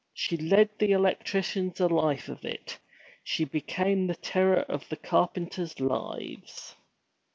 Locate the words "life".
1.85-2.27